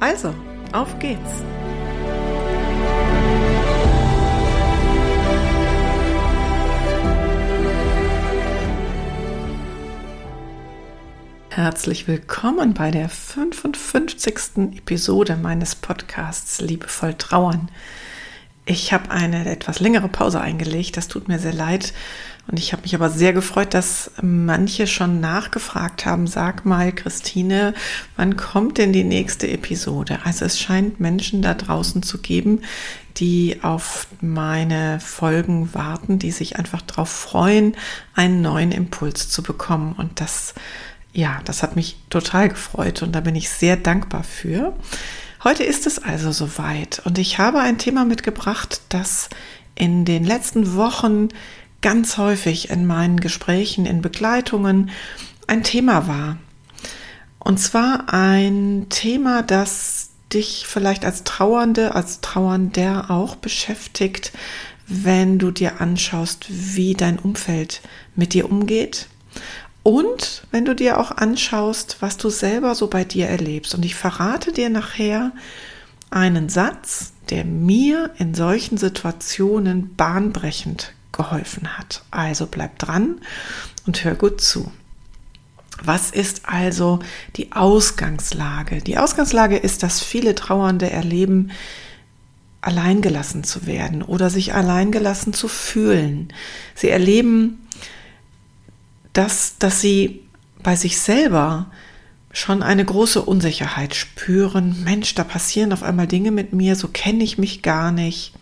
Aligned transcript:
Also, 0.00 0.34
auf 0.72 0.98
geht's! 0.98 1.20
Herzlich 11.50 12.08
willkommen 12.08 12.72
bei 12.72 12.90
der 12.90 13.10
55. 13.10 14.78
Episode 14.78 15.36
meines 15.36 15.74
Podcasts 15.74 16.62
Liebevoll 16.62 17.12
Trauern. 17.12 17.70
Ich 18.70 18.92
habe 18.92 19.10
eine 19.10 19.50
etwas 19.50 19.80
längere 19.80 20.06
Pause 20.06 20.40
eingelegt, 20.40 20.96
das 20.96 21.08
tut 21.08 21.26
mir 21.26 21.40
sehr 21.40 21.52
leid. 21.52 21.92
Und 22.46 22.56
ich 22.56 22.72
habe 22.72 22.82
mich 22.82 22.94
aber 22.94 23.10
sehr 23.10 23.32
gefreut, 23.32 23.74
dass 23.74 24.12
manche 24.22 24.86
schon 24.86 25.18
nachgefragt 25.18 26.06
haben, 26.06 26.28
sag 26.28 26.64
mal, 26.64 26.92
Christine, 26.92 27.74
wann 28.14 28.36
kommt 28.36 28.78
denn 28.78 28.92
die 28.92 29.02
nächste 29.02 29.48
Episode? 29.48 30.20
Also 30.22 30.44
es 30.44 30.60
scheint 30.60 31.00
Menschen 31.00 31.42
da 31.42 31.54
draußen 31.54 32.04
zu 32.04 32.18
geben, 32.18 32.60
die 33.16 33.58
auf 33.62 34.06
meine 34.20 35.00
Folgen 35.00 35.74
warten, 35.74 36.20
die 36.20 36.30
sich 36.30 36.56
einfach 36.56 36.82
darauf 36.82 37.08
freuen, 37.08 37.74
einen 38.14 38.40
neuen 38.40 38.70
Impuls 38.70 39.28
zu 39.30 39.42
bekommen. 39.42 39.94
Und 39.98 40.20
das, 40.20 40.54
ja, 41.12 41.40
das 41.44 41.64
hat 41.64 41.74
mich 41.74 41.96
total 42.08 42.48
gefreut 42.48 43.02
und 43.02 43.16
da 43.16 43.20
bin 43.20 43.34
ich 43.34 43.50
sehr 43.50 43.76
dankbar 43.76 44.22
für. 44.22 44.74
Heute 45.42 45.64
ist 45.64 45.86
es 45.86 45.98
also 45.98 46.32
soweit 46.32 47.00
und 47.06 47.16
ich 47.16 47.38
habe 47.38 47.60
ein 47.60 47.78
Thema 47.78 48.04
mitgebracht, 48.04 48.82
das 48.90 49.30
in 49.74 50.04
den 50.04 50.22
letzten 50.22 50.74
Wochen 50.74 51.28
ganz 51.80 52.18
häufig 52.18 52.68
in 52.68 52.86
meinen 52.86 53.20
Gesprächen, 53.20 53.86
in 53.86 54.02
Begleitungen 54.02 54.90
ein 55.46 55.62
Thema 55.62 56.06
war. 56.06 56.36
Und 57.38 57.58
zwar 57.58 58.12
ein 58.12 58.88
Thema, 58.90 59.42
das 59.42 60.10
dich 60.30 60.66
vielleicht 60.68 61.06
als 61.06 61.24
Trauernde, 61.24 61.94
als 61.94 62.20
Trauernder 62.20 63.10
auch 63.10 63.36
beschäftigt, 63.36 64.32
wenn 64.86 65.38
du 65.38 65.50
dir 65.50 65.80
anschaust, 65.80 66.44
wie 66.50 66.92
dein 66.92 67.18
Umfeld 67.18 67.80
mit 68.14 68.34
dir 68.34 68.44
umgeht. 68.44 69.06
Und 69.90 70.44
wenn 70.52 70.64
du 70.64 70.76
dir 70.76 71.00
auch 71.00 71.10
anschaust, 71.10 71.96
was 71.98 72.16
du 72.16 72.30
selber 72.30 72.76
so 72.76 72.86
bei 72.86 73.02
dir 73.02 73.26
erlebst. 73.26 73.74
Und 73.74 73.84
ich 73.84 73.96
verrate 73.96 74.52
dir 74.52 74.70
nachher 74.70 75.32
einen 76.10 76.48
Satz, 76.48 77.12
der 77.28 77.44
mir 77.44 78.12
in 78.16 78.34
solchen 78.34 78.78
Situationen 78.78 79.96
bahnbrechend 79.96 80.92
geholfen 81.10 81.76
hat. 81.76 82.04
Also 82.12 82.46
bleib 82.46 82.78
dran 82.78 83.20
und 83.84 84.04
hör 84.04 84.14
gut 84.14 84.40
zu. 84.40 84.70
Was 85.82 86.12
ist 86.12 86.42
also 86.44 87.00
die 87.34 87.50
Ausgangslage? 87.50 88.82
Die 88.82 88.96
Ausgangslage 88.96 89.56
ist, 89.56 89.82
dass 89.82 90.00
viele 90.00 90.36
Trauernde 90.36 90.88
erleben, 90.88 91.50
alleingelassen 92.60 93.42
zu 93.42 93.66
werden 93.66 94.02
oder 94.02 94.30
sich 94.30 94.54
alleingelassen 94.54 95.32
zu 95.32 95.48
fühlen. 95.48 96.32
Sie 96.76 96.90
erleben, 96.90 97.66
dass, 99.12 99.58
dass 99.58 99.80
sie 99.80 100.22
bei 100.62 100.76
sich 100.76 100.98
selber 100.98 101.70
schon 102.32 102.62
eine 102.62 102.84
große 102.84 103.22
Unsicherheit 103.22 103.94
spüren. 103.94 104.84
Mensch, 104.84 105.14
da 105.14 105.24
passieren 105.24 105.72
auf 105.72 105.82
einmal 105.82 106.06
Dinge 106.06 106.30
mit 106.30 106.52
mir, 106.52 106.76
so 106.76 106.88
kenne 106.88 107.24
ich 107.24 107.38
mich 107.38 107.62
gar 107.62 107.90
nicht 107.90 108.32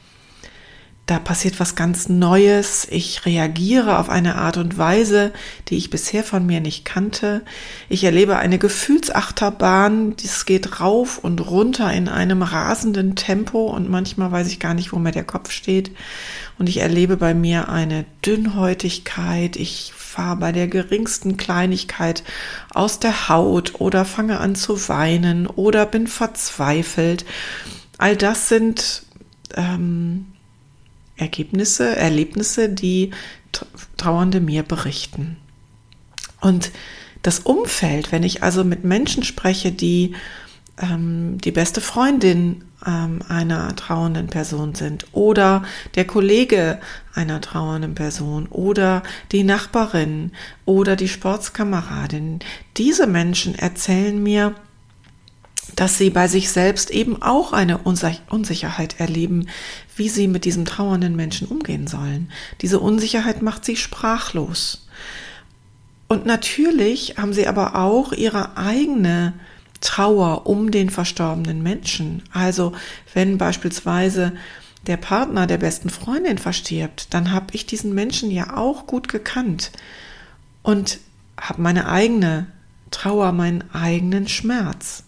da 1.09 1.19
passiert 1.19 1.59
was 1.59 1.75
ganz 1.75 2.11
Neues, 2.11 2.87
ich 2.91 3.25
reagiere 3.25 3.99
auf 3.99 4.11
eine 4.11 4.35
Art 4.35 4.59
und 4.59 4.77
Weise, 4.77 5.33
die 5.69 5.79
ich 5.79 5.89
bisher 5.89 6.23
von 6.23 6.45
mir 6.45 6.61
nicht 6.61 6.85
kannte. 6.85 7.41
Ich 7.89 8.05
erlebe 8.05 8.37
eine 8.37 8.59
Gefühlsachterbahn, 8.59 10.17
das 10.23 10.45
geht 10.45 10.81
rauf 10.81 11.17
und 11.17 11.51
runter 11.51 11.91
in 11.95 12.09
einem 12.09 12.43
rasenden 12.43 13.17
Tempo 13.17 13.69
und 13.69 13.89
manchmal 13.89 14.33
weiß 14.33 14.49
ich 14.49 14.61
gar 14.61 14.75
nicht, 14.75 14.93
wo 14.93 14.99
mir 14.99 15.13
der 15.13 15.25
Kopf 15.25 15.51
steht. 15.51 15.93
Und 16.59 16.69
ich 16.69 16.77
erlebe 16.77 17.17
bei 17.17 17.33
mir 17.33 17.71
eine 17.71 18.05
Dünnhäutigkeit, 18.27 19.57
ich 19.57 19.95
fahre 19.97 20.37
bei 20.37 20.53
der 20.53 20.69
geringsten 20.69 21.39
Kleinigkeit 21.39 22.23
aus 22.75 23.01
der 23.01 23.31
Haut 23.31 23.81
oder 23.81 24.05
fange 24.05 24.41
an 24.41 24.55
zu 24.55 24.91
weinen 24.91 25.47
oder 25.47 25.87
bin 25.87 26.07
verzweifelt. 26.07 27.25
All 27.97 28.15
das 28.15 28.51
sind 28.51 29.05
ähm, 29.57 30.27
Ergebnisse, 31.19 31.97
Erlebnisse, 31.97 32.69
die 32.69 33.11
Trauernde 33.97 34.41
mir 34.41 34.63
berichten. 34.63 35.37
Und 36.41 36.71
das 37.23 37.41
Umfeld, 37.41 38.13
wenn 38.13 38.23
ich 38.23 38.43
also 38.43 38.65
mit 38.65 38.85
Menschen 38.85 39.25
spreche, 39.25 39.73
die 39.73 40.15
ähm, 40.81 41.39
die 41.39 41.51
beste 41.51 41.81
Freundin 41.81 42.65
ähm, 42.87 43.21
einer 43.29 43.75
trauernden 43.75 44.29
Person 44.29 44.75
sind 44.75 45.07
oder 45.13 45.65
der 45.95 46.07
Kollege 46.07 46.79
einer 47.15 47.41
trauernden 47.41 47.95
Person 47.95 48.47
oder 48.47 49.03
die 49.33 49.43
Nachbarin 49.43 50.33
oder 50.65 50.97
die 50.97 51.09
Sportskameradin, 51.09 52.41
diese 52.77 53.07
Menschen 53.07 53.57
erzählen 53.57 54.23
mir, 54.23 54.55
dass 55.79 55.97
sie 55.97 56.11
bei 56.11 56.27
sich 56.27 56.51
selbst 56.51 56.91
eben 56.91 57.23
auch 57.23 57.53
eine 57.53 57.79
Unsicherheit 57.79 58.99
erleben, 58.99 59.47
wie 59.95 60.09
sie 60.09 60.27
mit 60.27 60.45
diesem 60.45 60.65
trauernden 60.65 61.15
Menschen 61.15 61.47
umgehen 61.47 61.87
sollen. 61.87 62.33
Diese 62.63 62.81
Unsicherheit 62.81 63.43
macht 63.43 63.65
sie 63.65 63.77
sprachlos. 63.77 64.89
Und 66.09 66.27
natürlich 66.27 67.15
haben 67.17 67.33
sie 67.33 67.47
aber 67.47 67.77
auch 67.77 68.13
ihre 68.13 68.57
eigene 68.57 69.35
Trauer 69.81 70.49
um 70.49 70.73
den 70.73 70.91
verstorbenen 70.91 71.63
Menschen. 71.63 72.25
Also 72.33 72.73
wenn 73.15 73.39
beispielsweise 73.39 74.33
der 74.89 74.97
Partner 74.97 75.47
der 75.47 75.59
besten 75.59 75.91
Freundin 75.91 76.39
verstirbt, 76.39 77.15
dann 77.15 77.31
habe 77.31 77.47
ich 77.53 77.67
diesen 77.67 77.95
Menschen 77.95 78.33
ja 78.33 78.57
auch 78.57 78.89
gut 78.89 79.07
gekannt 79.07 79.71
und 80.65 80.99
habe 81.41 81.63
meine 81.63 81.89
eigene 81.89 82.49
Trauer, 82.91 83.31
meinen 83.31 83.63
eigenen 83.73 84.27
Schmerz. 84.27 85.05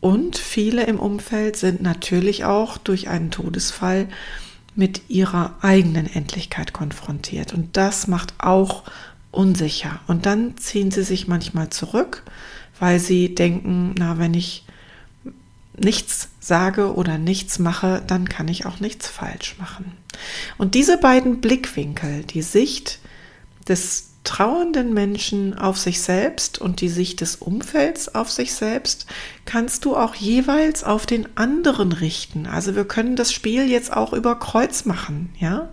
Und 0.00 0.38
viele 0.38 0.84
im 0.84 0.98
Umfeld 0.98 1.56
sind 1.56 1.82
natürlich 1.82 2.44
auch 2.44 2.78
durch 2.78 3.08
einen 3.08 3.30
Todesfall 3.30 4.08
mit 4.74 5.02
ihrer 5.08 5.56
eigenen 5.60 6.06
Endlichkeit 6.06 6.72
konfrontiert. 6.72 7.52
Und 7.52 7.76
das 7.76 8.06
macht 8.06 8.34
auch 8.38 8.84
unsicher. 9.30 10.00
Und 10.06 10.26
dann 10.26 10.56
ziehen 10.56 10.90
sie 10.90 11.02
sich 11.02 11.28
manchmal 11.28 11.70
zurück, 11.70 12.22
weil 12.78 12.98
sie 12.98 13.34
denken, 13.34 13.94
na, 13.98 14.18
wenn 14.18 14.34
ich 14.34 14.64
nichts 15.76 16.28
sage 16.40 16.94
oder 16.94 17.18
nichts 17.18 17.58
mache, 17.58 18.02
dann 18.06 18.28
kann 18.28 18.48
ich 18.48 18.66
auch 18.66 18.80
nichts 18.80 19.08
falsch 19.08 19.56
machen. 19.58 19.92
Und 20.58 20.74
diese 20.74 20.98
beiden 20.98 21.40
Blickwinkel, 21.40 22.24
die 22.24 22.42
Sicht 22.42 22.98
des 23.68 24.09
trauernden 24.24 24.92
Menschen 24.92 25.56
auf 25.56 25.78
sich 25.78 26.00
selbst 26.02 26.58
und 26.60 26.82
die 26.82 26.90
Sicht 26.90 27.22
des 27.22 27.36
Umfelds 27.36 28.14
auf 28.14 28.30
sich 28.30 28.52
selbst 28.52 29.06
kannst 29.46 29.84
du 29.86 29.96
auch 29.96 30.14
jeweils 30.14 30.84
auf 30.84 31.06
den 31.06 31.26
anderen 31.36 31.92
richten. 31.92 32.46
Also 32.46 32.76
wir 32.76 32.84
können 32.84 33.16
das 33.16 33.32
Spiel 33.32 33.68
jetzt 33.68 33.92
auch 33.92 34.12
über 34.12 34.38
Kreuz 34.38 34.84
machen, 34.84 35.30
ja? 35.38 35.70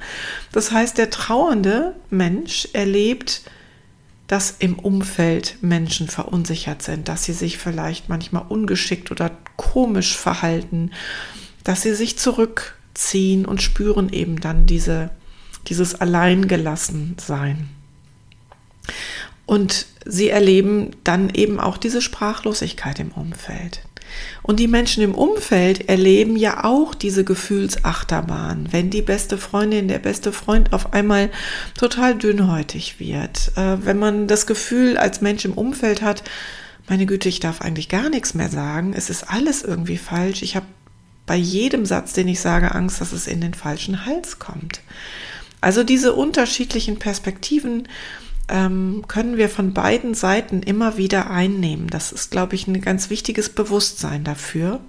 Das 0.53 0.71
heißt, 0.71 0.97
der 0.97 1.09
trauernde 1.09 1.95
Mensch 2.09 2.69
erlebt, 2.71 3.41
dass 4.27 4.55
im 4.59 4.79
Umfeld 4.79 5.57
Menschen 5.61 6.07
verunsichert 6.07 6.81
sind, 6.81 7.09
dass 7.09 7.25
sie 7.25 7.33
sich 7.33 7.57
vielleicht 7.57 8.09
manchmal 8.09 8.45
ungeschickt 8.47 9.11
oder 9.11 9.31
komisch 9.55 10.15
verhalten, 10.15 10.91
dass 11.63 11.81
sie 11.81 11.93
sich 11.95 12.17
zurückziehen 12.17 13.45
und 13.45 13.61
spüren 13.61 14.09
eben 14.09 14.39
dann 14.39 14.65
diese, 14.65 15.11
dieses 15.67 15.99
Alleingelassensein. 15.99 17.69
Und 19.45 19.85
sie 20.05 20.29
erleben 20.29 20.91
dann 21.03 21.29
eben 21.29 21.59
auch 21.59 21.77
diese 21.77 22.01
Sprachlosigkeit 22.01 22.99
im 22.99 23.11
Umfeld. 23.11 23.81
Und 24.41 24.59
die 24.59 24.67
Menschen 24.67 25.03
im 25.03 25.15
Umfeld 25.15 25.89
erleben 25.89 26.35
ja 26.37 26.63
auch 26.63 26.95
diese 26.95 27.23
Gefühlsachterbahn, 27.23 28.69
wenn 28.71 28.89
die 28.89 29.01
beste 29.01 29.37
Freundin, 29.37 29.87
der 29.87 29.99
beste 29.99 30.31
Freund 30.31 30.73
auf 30.73 30.93
einmal 30.93 31.29
total 31.77 32.15
dünnhäutig 32.15 32.99
wird, 32.99 33.51
äh, 33.55 33.77
wenn 33.85 33.99
man 33.99 34.27
das 34.27 34.47
Gefühl 34.47 34.97
als 34.97 35.21
Mensch 35.21 35.45
im 35.45 35.53
Umfeld 35.53 36.01
hat, 36.01 36.23
meine 36.87 37.05
Güte, 37.05 37.27
ich 37.27 37.41
darf 37.41 37.61
eigentlich 37.61 37.89
gar 37.89 38.09
nichts 38.09 38.33
mehr 38.33 38.49
sagen, 38.49 38.93
es 38.95 39.09
ist 39.09 39.23
alles 39.23 39.61
irgendwie 39.61 39.97
falsch, 39.97 40.41
ich 40.41 40.55
habe 40.55 40.65
bei 41.25 41.35
jedem 41.35 41.85
Satz, 41.85 42.13
den 42.13 42.29
ich 42.29 42.39
sage, 42.39 42.73
Angst, 42.73 43.01
dass 43.01 43.11
es 43.11 43.27
in 43.27 43.41
den 43.41 43.53
falschen 43.53 44.05
Hals 44.05 44.39
kommt. 44.39 44.79
Also 45.59 45.83
diese 45.83 46.13
unterschiedlichen 46.13 46.99
Perspektiven 46.99 47.89
ähm, 48.49 49.03
können 49.07 49.37
wir 49.37 49.49
von 49.49 49.73
beiden 49.73 50.13
Seiten 50.13 50.61
immer 50.61 50.97
wieder 50.97 51.29
einnehmen. 51.29 51.87
Das 51.87 52.11
ist, 52.11 52.31
glaube 52.31 52.55
ich, 52.55 52.67
ein 52.67 52.81
ganz 52.81 53.09
wichtiges 53.09 53.49
Bewusstsein 53.49 54.23
dafür. 54.23 54.79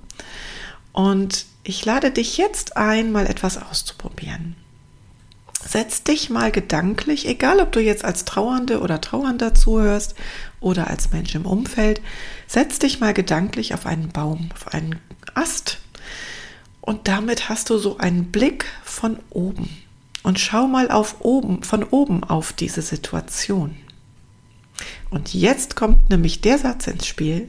Und 0.92 1.46
ich 1.64 1.84
lade 1.84 2.10
dich 2.10 2.38
jetzt 2.38 2.76
ein, 2.76 3.12
mal 3.12 3.26
etwas 3.26 3.58
auszuprobieren. 3.58 4.56
Setz 5.64 6.04
dich 6.04 6.30
mal 6.30 6.52
gedanklich, 6.52 7.26
egal 7.26 7.60
ob 7.60 7.72
du 7.72 7.80
jetzt 7.80 8.04
als 8.04 8.24
Trauernde 8.24 8.80
oder 8.80 9.00
Trauernder 9.00 9.54
zuhörst 9.54 10.14
oder 10.60 10.88
als 10.88 11.10
Mensch 11.10 11.34
im 11.34 11.46
Umfeld, 11.46 12.00
setz 12.46 12.78
dich 12.78 13.00
mal 13.00 13.12
gedanklich 13.12 13.74
auf 13.74 13.84
einen 13.84 14.08
Baum, 14.08 14.50
auf 14.54 14.68
einen 14.72 15.00
Ast. 15.34 15.78
Und 16.80 17.08
damit 17.08 17.48
hast 17.48 17.70
du 17.70 17.78
so 17.78 17.98
einen 17.98 18.30
Blick 18.30 18.66
von 18.82 19.18
oben. 19.30 19.68
Und 20.28 20.38
schau 20.38 20.66
mal 20.66 20.90
auf 20.90 21.22
oben, 21.22 21.62
von 21.62 21.82
oben 21.84 22.22
auf 22.22 22.52
diese 22.52 22.82
Situation. 22.82 23.74
Und 25.08 25.32
jetzt 25.32 25.74
kommt 25.74 26.10
nämlich 26.10 26.42
der 26.42 26.58
Satz 26.58 26.86
ins 26.86 27.06
Spiel, 27.06 27.48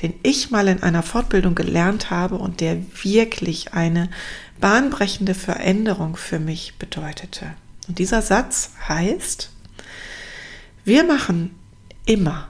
den 0.00 0.14
ich 0.22 0.52
mal 0.52 0.68
in 0.68 0.80
einer 0.84 1.02
Fortbildung 1.02 1.56
gelernt 1.56 2.12
habe 2.12 2.36
und 2.36 2.60
der 2.60 2.76
wirklich 3.02 3.74
eine 3.74 4.10
bahnbrechende 4.60 5.34
Veränderung 5.34 6.14
für 6.14 6.38
mich 6.38 6.74
bedeutete. 6.78 7.46
Und 7.88 7.98
dieser 7.98 8.22
Satz 8.22 8.74
heißt, 8.88 9.50
wir 10.84 11.02
machen 11.02 11.52
immer 12.06 12.46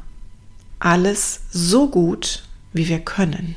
alles 0.79 1.41
so 1.51 1.89
gut, 1.89 2.43
wie 2.75 2.87
wir 2.87 3.01
können. 3.01 3.55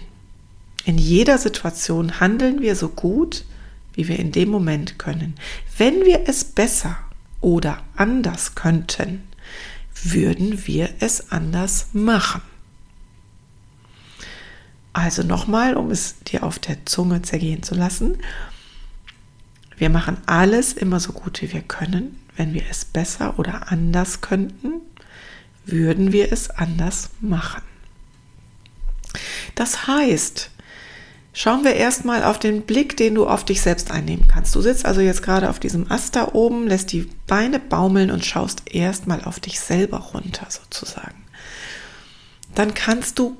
In 0.85 0.97
jeder 0.97 1.37
Situation 1.37 2.21
handeln 2.21 2.61
wir 2.61 2.77
so 2.77 2.87
gut, 2.87 3.43
wie 3.93 4.07
wir 4.07 4.19
in 4.19 4.31
dem 4.31 4.49
Moment 4.49 4.99
können. 4.99 5.35
Wenn 5.77 6.05
wir 6.05 6.23
es 6.27 6.43
besser 6.43 6.97
oder 7.41 7.81
anders 7.95 8.55
könnten, 8.55 9.23
würden 10.03 10.65
wir 10.67 10.89
es 10.99 11.31
anders 11.31 11.87
machen. 11.93 12.41
Also 14.93 15.23
nochmal, 15.23 15.75
um 15.75 15.89
es 15.89 16.19
dir 16.19 16.43
auf 16.43 16.59
der 16.59 16.85
Zunge 16.85 17.21
zergehen 17.23 17.63
zu 17.63 17.73
lassen. 17.73 18.17
Wir 19.77 19.89
machen 19.89 20.17
alles 20.27 20.73
immer 20.73 20.99
so 20.99 21.13
gut 21.13 21.41
wie 21.41 21.51
wir 21.51 21.61
können. 21.61 22.19
Wenn 22.35 22.53
wir 22.53 22.63
es 22.69 22.85
besser 22.85 23.39
oder 23.39 23.71
anders 23.71 24.21
könnten, 24.21 24.81
würden 25.65 26.11
wir 26.11 26.31
es 26.31 26.49
anders 26.49 27.09
machen. 27.21 27.61
Das 29.55 29.87
heißt, 29.87 30.51
Schauen 31.35 31.63
wir 31.63 31.73
erstmal 31.73 32.23
auf 32.23 32.37
den 32.37 32.61
Blick, 32.61 32.95
den 32.95 33.15
du 33.15 33.25
auf 33.25 33.43
dich 33.43 33.61
selbst 33.61 33.89
einnehmen 33.89 34.27
kannst. 34.27 34.53
Du 34.53 34.61
sitzt 34.61 34.85
also 34.85 35.01
jetzt 35.01 35.23
gerade 35.23 35.49
auf 35.49 35.59
diesem 35.59 35.91
Ast 35.91 36.15
da 36.15 36.29
oben, 36.33 36.67
lässt 36.67 36.91
die 36.91 37.09
Beine 37.25 37.59
baumeln 37.59 38.11
und 38.11 38.23
schaust 38.23 38.71
erstmal 38.71 39.23
auf 39.23 39.39
dich 39.39 39.59
selber 39.59 39.97
runter 39.97 40.45
sozusagen. 40.49 41.23
Dann 42.53 42.75
kannst 42.75 43.17
du 43.17 43.35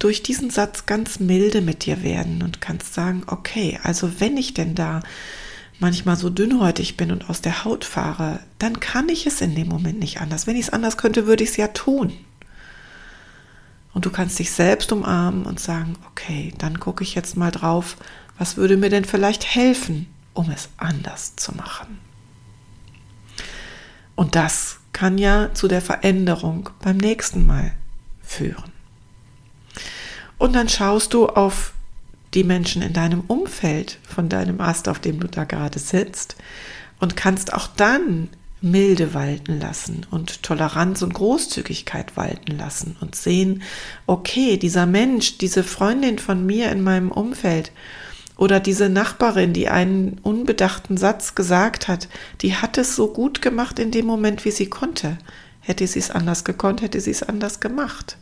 durch 0.00 0.24
diesen 0.24 0.50
Satz 0.50 0.86
ganz 0.86 1.20
milde 1.20 1.62
mit 1.62 1.86
dir 1.86 2.02
werden 2.02 2.42
und 2.42 2.60
kannst 2.60 2.94
sagen, 2.94 3.22
okay, 3.28 3.78
also 3.84 4.20
wenn 4.20 4.36
ich 4.36 4.52
denn 4.52 4.74
da 4.74 5.00
manchmal 5.78 6.16
so 6.16 6.30
dünnhäutig 6.30 6.96
bin 6.96 7.12
und 7.12 7.30
aus 7.30 7.42
der 7.42 7.64
Haut 7.64 7.84
fahre, 7.84 8.40
dann 8.58 8.80
kann 8.80 9.08
ich 9.08 9.24
es 9.24 9.40
in 9.40 9.54
dem 9.54 9.68
Moment 9.68 10.00
nicht 10.00 10.20
anders. 10.20 10.48
Wenn 10.48 10.56
ich 10.56 10.66
es 10.66 10.72
anders 10.72 10.96
könnte, 10.96 11.28
würde 11.28 11.44
ich 11.44 11.50
es 11.50 11.56
ja 11.56 11.68
tun. 11.68 12.12
Und 13.96 14.04
du 14.04 14.10
kannst 14.10 14.38
dich 14.38 14.50
selbst 14.50 14.92
umarmen 14.92 15.46
und 15.46 15.58
sagen, 15.58 15.96
okay, 16.10 16.52
dann 16.58 16.80
gucke 16.80 17.02
ich 17.02 17.14
jetzt 17.14 17.34
mal 17.34 17.50
drauf, 17.50 17.96
was 18.36 18.58
würde 18.58 18.76
mir 18.76 18.90
denn 18.90 19.06
vielleicht 19.06 19.46
helfen, 19.46 20.06
um 20.34 20.50
es 20.50 20.68
anders 20.76 21.34
zu 21.36 21.54
machen. 21.54 21.98
Und 24.14 24.34
das 24.34 24.80
kann 24.92 25.16
ja 25.16 25.54
zu 25.54 25.66
der 25.66 25.80
Veränderung 25.80 26.68
beim 26.82 26.98
nächsten 26.98 27.46
Mal 27.46 27.72
führen. 28.22 28.70
Und 30.36 30.54
dann 30.54 30.68
schaust 30.68 31.14
du 31.14 31.28
auf 31.28 31.72
die 32.34 32.44
Menschen 32.44 32.82
in 32.82 32.92
deinem 32.92 33.22
Umfeld, 33.22 33.98
von 34.06 34.28
deinem 34.28 34.60
Ast, 34.60 34.90
auf 34.90 34.98
dem 34.98 35.20
du 35.20 35.26
da 35.26 35.44
gerade 35.44 35.78
sitzt, 35.78 36.36
und 37.00 37.16
kannst 37.16 37.54
auch 37.54 37.66
dann 37.66 38.28
Milde 38.62 39.12
walten 39.12 39.60
lassen 39.60 40.06
und 40.10 40.42
Toleranz 40.42 41.02
und 41.02 41.14
Großzügigkeit 41.14 42.16
walten 42.16 42.56
lassen 42.56 42.96
und 43.00 43.14
sehen, 43.14 43.62
okay, 44.06 44.56
dieser 44.56 44.86
Mensch, 44.86 45.38
diese 45.38 45.62
Freundin 45.62 46.18
von 46.18 46.46
mir 46.46 46.70
in 46.72 46.82
meinem 46.82 47.10
Umfeld 47.10 47.70
oder 48.36 48.58
diese 48.58 48.88
Nachbarin, 48.88 49.52
die 49.52 49.68
einen 49.68 50.18
unbedachten 50.22 50.96
Satz 50.96 51.34
gesagt 51.34 51.86
hat, 51.88 52.08
die 52.40 52.54
hat 52.56 52.78
es 52.78 52.96
so 52.96 53.08
gut 53.08 53.42
gemacht 53.42 53.78
in 53.78 53.90
dem 53.90 54.06
Moment, 54.06 54.44
wie 54.44 54.50
sie 54.50 54.68
konnte. 54.68 55.18
Hätte 55.60 55.86
sie 55.86 55.98
es 55.98 56.10
anders 56.10 56.44
gekonnt, 56.44 56.80
hätte 56.80 57.00
sie 57.00 57.10
es 57.10 57.22
anders 57.22 57.60
gemacht. 57.60 58.16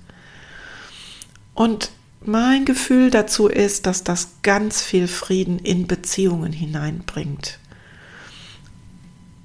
Und 1.54 1.90
mein 2.24 2.64
Gefühl 2.64 3.10
dazu 3.10 3.48
ist, 3.48 3.86
dass 3.86 4.02
das 4.02 4.28
ganz 4.42 4.82
viel 4.82 5.08
Frieden 5.08 5.58
in 5.58 5.86
Beziehungen 5.86 6.52
hineinbringt 6.52 7.58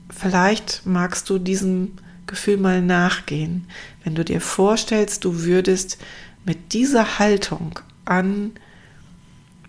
vielleicht 0.10 0.86
magst 0.86 1.30
du 1.30 1.40
diesem 1.40 1.94
Gefühl 2.28 2.58
mal 2.58 2.82
nachgehen, 2.82 3.68
wenn 4.04 4.16
du 4.16 4.24
dir 4.24 4.42
vorstellst, 4.42 5.26
du 5.26 5.44
würdest 5.44 5.98
mit 6.46 6.74
dieser 6.74 7.20
Haltung 7.20 7.80
an 8.06 8.52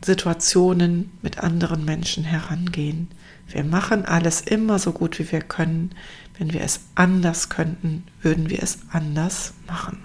Situationen 0.04 1.10
mit 1.22 1.38
anderen 1.38 1.84
Menschen 1.84 2.24
herangehen. 2.24 3.08
Wir 3.48 3.64
machen 3.64 4.04
alles 4.04 4.40
immer 4.40 4.78
so 4.78 4.92
gut, 4.92 5.18
wie 5.18 5.30
wir 5.30 5.40
können. 5.40 5.90
Wenn 6.38 6.52
wir 6.52 6.62
es 6.62 6.80
anders 6.94 7.48
könnten, 7.50 8.04
würden 8.22 8.48
wir 8.48 8.62
es 8.62 8.78
anders 8.90 9.52
machen. 9.66 9.98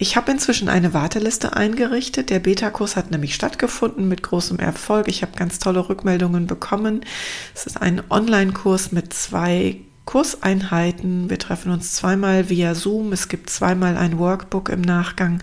Ich 0.00 0.16
habe 0.16 0.30
inzwischen 0.30 0.68
eine 0.68 0.94
Warteliste 0.94 1.56
eingerichtet. 1.56 2.30
Der 2.30 2.38
Beta-Kurs 2.38 2.94
hat 2.94 3.10
nämlich 3.10 3.34
stattgefunden 3.34 4.06
mit 4.06 4.22
großem 4.22 4.60
Erfolg. 4.60 5.08
Ich 5.08 5.22
habe 5.22 5.36
ganz 5.36 5.58
tolle 5.58 5.88
Rückmeldungen 5.88 6.46
bekommen. 6.46 7.04
Es 7.52 7.66
ist 7.66 7.82
ein 7.82 8.00
Online-Kurs 8.08 8.92
mit 8.92 9.12
zwei 9.12 9.80
Kurseinheiten. 10.04 11.28
Wir 11.30 11.38
treffen 11.40 11.72
uns 11.72 11.94
zweimal 11.94 12.48
via 12.48 12.76
Zoom. 12.76 13.12
Es 13.12 13.28
gibt 13.28 13.50
zweimal 13.50 13.96
ein 13.96 14.18
Workbook 14.18 14.68
im 14.68 14.82
Nachgang. 14.82 15.42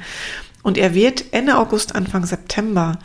Und 0.64 0.78
er 0.78 0.94
wird 0.94 1.26
Ende 1.34 1.58
August, 1.58 1.94
Anfang 1.94 2.26
September 2.26 2.98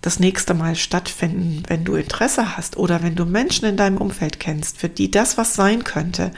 das 0.00 0.20
nächste 0.20 0.54
Mal 0.54 0.76
stattfinden. 0.76 1.64
Wenn 1.66 1.84
du 1.84 1.96
Interesse 1.96 2.56
hast 2.56 2.76
oder 2.76 3.02
wenn 3.02 3.16
du 3.16 3.24
Menschen 3.24 3.64
in 3.64 3.76
deinem 3.76 3.96
Umfeld 3.96 4.38
kennst, 4.38 4.78
für 4.78 4.88
die 4.88 5.10
das 5.10 5.36
was 5.36 5.54
sein 5.54 5.82
könnte, 5.82 6.30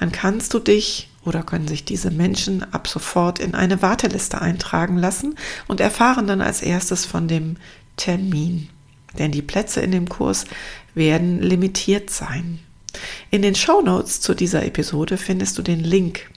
dann 0.00 0.10
kannst 0.10 0.52
du 0.52 0.58
dich 0.58 1.11
oder 1.24 1.42
können 1.42 1.68
sich 1.68 1.84
diese 1.84 2.10
Menschen 2.10 2.64
ab 2.72 2.88
sofort 2.88 3.38
in 3.38 3.54
eine 3.54 3.82
Warteliste 3.82 4.40
eintragen 4.40 4.96
lassen 4.96 5.36
und 5.68 5.80
erfahren 5.80 6.26
dann 6.26 6.40
als 6.40 6.62
erstes 6.62 7.04
von 7.04 7.28
dem 7.28 7.56
Termin. 7.96 8.68
Denn 9.18 9.30
die 9.30 9.42
Plätze 9.42 9.80
in 9.80 9.92
dem 9.92 10.08
Kurs 10.08 10.44
werden 10.94 11.40
limitiert 11.40 12.10
sein. 12.10 12.58
In 13.30 13.42
den 13.42 13.54
Show 13.54 13.80
Notes 13.82 14.20
zu 14.20 14.34
dieser 14.34 14.64
Episode 14.64 15.16
findest 15.16 15.56
du 15.58 15.62
den 15.62 15.80
Link, 15.80 16.30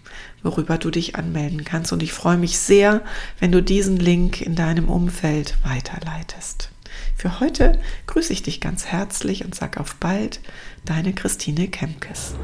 worüber 0.43 0.77
du 0.77 0.91
dich 0.91 1.15
anmelden 1.15 1.63
kannst. 1.63 1.91
Und 1.91 2.03
ich 2.03 2.13
freue 2.13 2.37
mich 2.37 2.57
sehr, 2.57 3.01
wenn 3.39 3.51
du 3.51 3.61
diesen 3.61 3.97
Link 3.97 4.41
in 4.41 4.55
deinem 4.55 4.89
Umfeld 4.89 5.55
weiterleitest. 5.63 6.69
Für 7.17 7.39
heute 7.39 7.79
grüße 8.07 8.31
ich 8.31 8.43
dich 8.43 8.61
ganz 8.61 8.85
herzlich 8.85 9.43
und 9.43 9.55
sag 9.55 9.77
auf 9.77 9.95
bald, 9.95 10.39
deine 10.85 11.13
Christine 11.13 11.67
Kemkes. 11.67 12.35